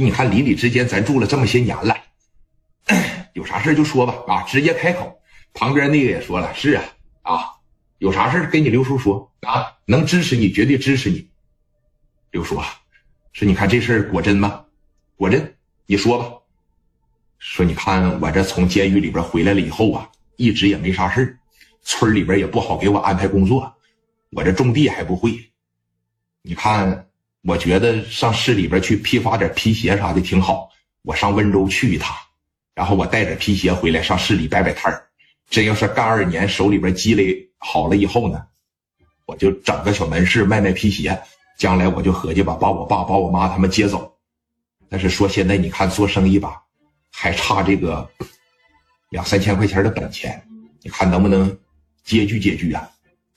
[0.00, 1.96] 你看邻里之间咱住了这么些年了，
[3.34, 5.20] 有啥事就说吧，啊，直接开口。
[5.54, 6.84] 旁边那个也说了，是啊，
[7.22, 7.44] 啊，
[7.98, 11.28] 有啥事跟你刘叔说啊，能支持你绝对支持你。
[12.30, 12.66] 刘叔啊，
[13.32, 14.64] 说你看这事儿果真吗？
[15.16, 15.56] 果真，
[15.86, 16.32] 你说吧。
[17.38, 21.38] 说你看我这从监狱里边回来了以后啊，一直也没啥事
[21.82, 23.74] 村里边也不好给我安排工作，
[24.30, 25.50] 我这种地还不会。
[26.42, 27.07] 你看，
[27.42, 30.70] 我觉得上市里边去批发点皮鞋啥的挺好。
[31.02, 32.14] 我上温州去一趟，
[32.74, 35.06] 然后我带点皮鞋回来上市里摆摆摊儿。
[35.48, 38.44] 真要是干二年，手里边积累好了以后呢，
[39.24, 41.18] 我就整个小门市卖卖皮鞋。
[41.56, 44.16] 将来我就合计吧，把我爸、把我妈他们接走。
[44.88, 46.62] 但是说现在你看做生意吧，
[47.10, 48.08] 还差这个
[49.10, 50.40] 两三千块钱的本钱，
[50.82, 51.50] 你看能不能
[52.06, 52.88] 拮据拮据啊？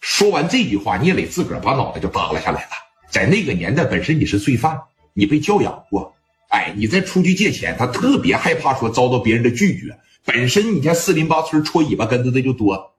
[0.02, 2.71] 说完这句话，聂磊自个儿把脑袋就耷拉下来了。
[3.11, 4.81] 在那个年代，本身你是罪犯，
[5.13, 6.15] 你被教养过，
[6.47, 9.99] 哎，你再出去借钱，他特别害怕说遭到别人的拒绝。
[10.23, 12.95] 本身你看四邻八村戳尾巴根子的就多。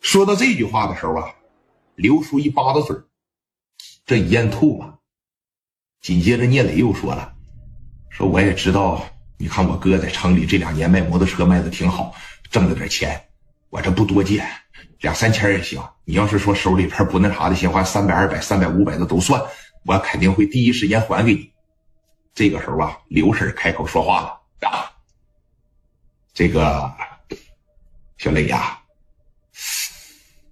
[0.00, 1.34] 说到这句话的时候啊，
[1.94, 2.96] 刘叔一巴子嘴
[4.04, 4.94] 这一咽吐嘛。
[6.02, 7.32] 紧接着聂磊又说了，
[8.10, 9.02] 说我也知道，
[9.38, 12.14] 你看我哥在城里这两年卖摩托车卖的挺好，
[12.50, 13.18] 挣了点钱，
[13.70, 14.44] 我这不多借，
[15.00, 15.82] 两三千也行。
[16.04, 19.42] 你要是说手里边不那啥的，行话三百、二百、三百、五百的都算，
[19.84, 21.50] 我肯定会第一时间还给你。
[22.34, 24.90] 这个时候啊，刘婶开口说话了啊。
[26.32, 26.92] 这个
[28.18, 28.78] 小磊呀，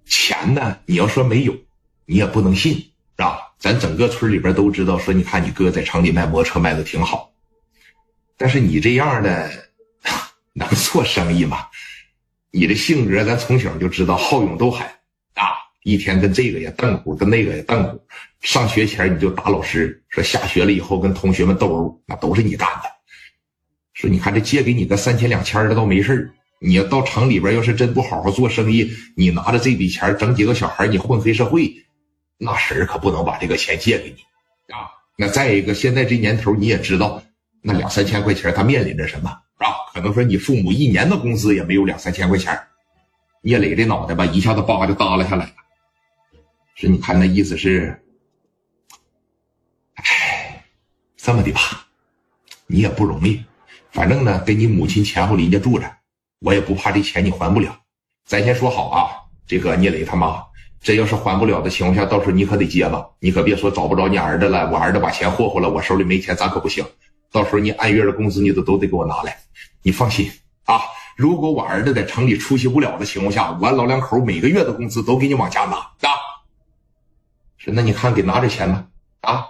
[0.05, 0.79] 钱呢？
[0.85, 1.53] 你要说没有，
[2.05, 3.53] 你也不能信，是吧？
[3.59, 7.31] 咱整个村里边都知道，说你看你哥在城里卖摩托车卖的挺好，
[8.37, 9.51] 但是你这样的
[10.53, 11.67] 能做生意吗？
[12.55, 14.85] 你的性格，咱从小就知道好勇斗狠
[15.33, 15.57] 啊！
[15.81, 17.99] 一天跟这个也瞪虎，跟那个也瞪虎。
[18.41, 22.89] 上学前你就打老师，说下学了以后跟同学们斗殴，那都是你干的。
[23.93, 31.73] 说你看这借给你个三千两千的倒没事你要到城里边要是真不好好做生意，你拿着这笔钱整几个小孩，你混黑社会，
[32.37, 34.17] 那婶儿可不能把这个钱借给你
[34.71, 34.93] 啊。
[35.17, 37.23] 那再一个，现在这年头你也知道，
[37.63, 39.75] 那两三千块钱他面临着什么是吧？
[39.93, 42.59] 可能说你父母一年的工资也没有两三千块钱。
[43.41, 45.51] 聂磊这脑袋吧一下子叭就耷拉下来了。
[46.75, 48.01] 是你看那意思是，
[49.95, 50.63] 哎，
[51.17, 51.59] 这么的吧，
[52.67, 53.43] 你也不容易。
[53.91, 55.85] 反正呢，跟你母亲前后邻家住着，
[56.39, 57.77] 我也不怕这钱你还不了。
[58.25, 59.11] 咱先说好啊，
[59.45, 60.41] 这个聂磊他妈，
[60.81, 66.83] 这要是还不了的情况下，到时候你可得接吧，你可别说找不着你儿子了，我儿子把钱霍霍了，我手里没钱，咱可不行。
[67.33, 69.37] 到时候你按月的工资你都都得给我拿来。
[69.81, 70.31] 你放心
[70.63, 70.79] 啊，
[71.17, 76.15] 如果我儿子在城里出席不了的情况下，我老两口每个月的工资都给你往家拿啊。
[77.57, 78.85] 说，那你看给拿点钱吧。
[79.21, 79.47] 啊。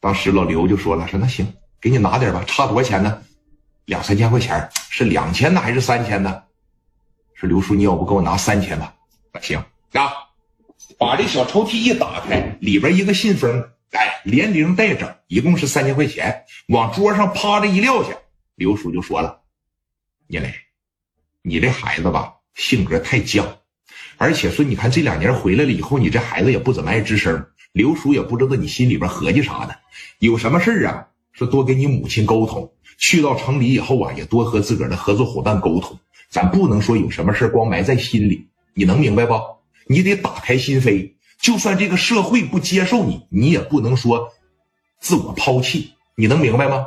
[0.00, 1.46] 当时老刘就说了，说那行，
[1.80, 3.22] 给你拿点吧，差多少钱呢？
[3.84, 6.42] 两三千块钱是两千呢还是三千呢？
[7.34, 8.94] 说刘叔，你要不给我拿三千吧？
[9.32, 9.62] 那行
[9.92, 10.10] 啊，
[10.98, 18.16] 把这小抽屉一打开，里边一个信封，哎，连零带整，一共是三千块钱，往桌上啪的一撂下。
[18.54, 19.40] 刘叔就说了
[20.28, 20.54] ：“聂磊，
[21.42, 23.44] 你这孩子吧，性格太犟，
[24.16, 27.46] 而且说你看这两年回来了以后，你这孩子也不怎么爱吱声。
[27.72, 29.74] 刘叔也不知道你心里边合计啥呢，
[30.18, 35.98] 有什么事啊，说多跟你母亲沟通。”去到城里以后啊，也多和自个儿的合作伙伴沟通。
[36.28, 39.34] 咱不能说有什么事光埋在心里，你能明白不？
[39.86, 41.14] 你得打开心扉。
[41.40, 44.32] 就算这个社会不接受你，你也不能说
[45.00, 45.94] 自我抛弃。
[46.14, 46.86] 你能明白吗？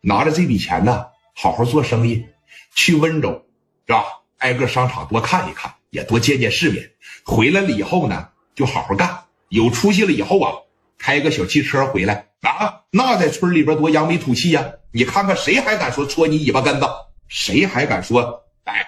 [0.00, 2.26] 拿着这笔钱呢，好好做生意，
[2.74, 3.46] 去温州，
[3.86, 4.04] 是吧？
[4.38, 6.90] 挨个商场多看一看，也多见见世面。
[7.24, 9.24] 回来了以后呢，就好好干。
[9.48, 10.52] 有出息了以后啊，
[10.98, 14.72] 开个小汽车回来啊，那在村里边多扬眉吐气呀。
[14.90, 16.86] 你看看谁还敢说戳你尾巴根子？
[17.28, 18.84] 谁还敢说哎，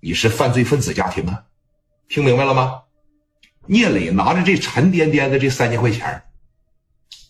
[0.00, 1.44] 你是犯罪分子家庭啊？
[2.08, 2.82] 听明白了吗？
[3.66, 6.22] 聂磊拿着这沉甸甸的这三千块钱，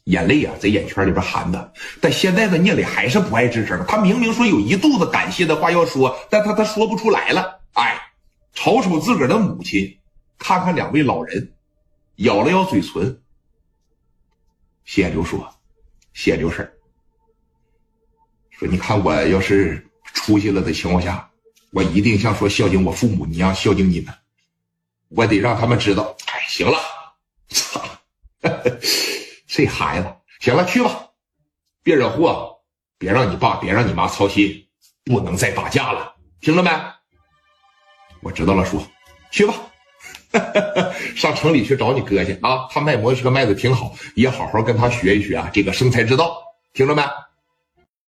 [0.04, 1.72] 眼泪啊在眼圈里边含的。
[2.00, 3.84] 但现在的聂磊还是不爱吱声。
[3.86, 7.60] 他明明说有一肚子感谢的话要说，但他他说不出来了。
[7.72, 8.00] 哎，
[8.53, 9.98] 瞅瞅自个儿的母亲，
[10.38, 11.53] 看看两位老人，
[12.16, 13.21] 咬了咬嘴唇。
[14.84, 15.44] 谢谢刘叔，
[16.15, 16.72] 谢谢刘婶。
[18.50, 21.30] 说你看我要是出息了的情况下，
[21.71, 24.15] 我一定像说孝敬我父母一样孝敬你们。
[25.09, 26.16] 我得让他们知道，
[26.50, 26.80] 行了，
[27.48, 27.80] 操，
[29.47, 31.06] 这孩子，行了，去吧，
[31.84, 32.58] 别惹祸，
[32.98, 34.66] 别让你爸，别让你妈操心，
[35.04, 36.68] 不能再打架了，听着没？
[38.20, 38.84] 我知道了，叔，
[39.30, 39.54] 去吧，
[41.14, 46.42] 上城里去找你哥去啊，他卖摩托车卖的挺好，也好好跟他学一学啊，这个生财之道，
[46.72, 47.02] 听着没？